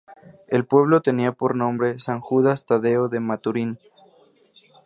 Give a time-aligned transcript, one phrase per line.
[0.47, 3.77] El pueblo tenía por nombre "San Judas Tadeo de Maturín".